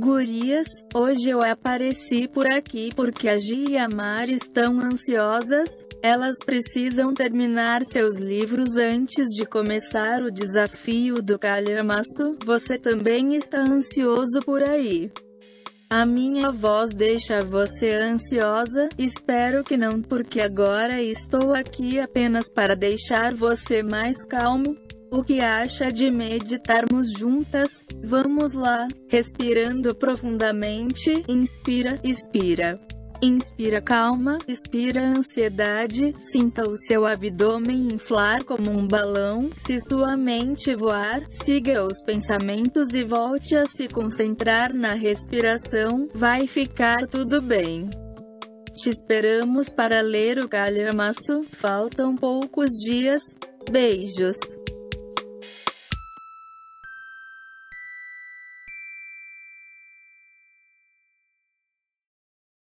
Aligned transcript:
Gurias, 0.00 0.66
hoje 0.94 1.28
eu 1.28 1.42
apareci 1.42 2.26
por 2.26 2.50
aqui 2.50 2.88
porque 2.96 3.28
a 3.28 3.36
Gia 3.36 3.68
e 3.68 3.76
a 3.76 3.86
Mari 3.86 4.32
estão 4.32 4.80
ansiosas. 4.80 5.68
Elas 6.02 6.36
precisam 6.42 7.12
terminar 7.12 7.84
seus 7.84 8.18
livros 8.18 8.78
antes 8.78 9.26
de 9.36 9.44
começar 9.44 10.22
o 10.22 10.30
desafio 10.30 11.20
do 11.20 11.38
calhamaço. 11.38 12.34
Você 12.46 12.78
também 12.78 13.34
está 13.34 13.60
ansioso 13.60 14.40
por 14.40 14.66
aí. 14.66 15.12
A 15.90 16.06
minha 16.06 16.50
voz 16.50 16.94
deixa 16.94 17.42
você 17.42 17.90
ansiosa? 17.90 18.88
Espero 18.96 19.62
que 19.62 19.76
não, 19.76 20.00
porque 20.00 20.40
agora 20.40 21.02
estou 21.02 21.52
aqui 21.52 22.00
apenas 22.00 22.50
para 22.50 22.74
deixar 22.74 23.34
você 23.34 23.82
mais 23.82 24.24
calmo. 24.24 24.78
O 25.12 25.24
que 25.24 25.40
acha 25.40 25.88
de 25.88 26.08
meditarmos 26.08 27.12
juntas? 27.12 27.84
Vamos 28.04 28.52
lá, 28.52 28.86
respirando 29.08 29.92
profundamente. 29.92 31.24
Inspira, 31.26 31.98
expira. 32.04 32.78
Inspira 33.20 33.82
calma, 33.82 34.38
expira 34.46 35.02
ansiedade, 35.02 36.14
sinta 36.16 36.62
o 36.62 36.76
seu 36.76 37.04
abdômen 37.04 37.88
inflar 37.92 38.44
como 38.44 38.70
um 38.70 38.86
balão, 38.86 39.50
se 39.54 39.78
sua 39.80 40.16
mente 40.16 40.74
voar, 40.74 41.20
siga 41.28 41.84
os 41.84 42.02
pensamentos 42.02 42.94
e 42.94 43.04
volte 43.04 43.54
a 43.56 43.66
se 43.66 43.88
concentrar 43.88 44.72
na 44.72 44.94
respiração, 44.94 46.08
vai 46.14 46.46
ficar 46.46 47.06
tudo 47.08 47.42
bem. 47.42 47.90
Te 48.72 48.88
esperamos 48.88 49.70
para 49.70 50.00
ler 50.00 50.38
o 50.38 50.48
calhamaço, 50.48 51.42
faltam 51.42 52.16
poucos 52.16 52.70
dias. 52.82 53.36
Beijos. 53.70 54.38